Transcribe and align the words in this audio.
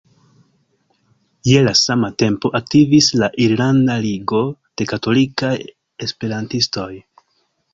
Je 1.49 1.59
la 1.67 1.73
sama 1.81 2.09
tempo 2.23 2.51
aktivis 2.59 3.09
la 3.25 3.29
"Irlanda 3.47 3.99
Ligo 4.07 4.41
de 4.81 4.89
Katolikaj 4.95 5.55
Esperantistoj". 6.09 6.91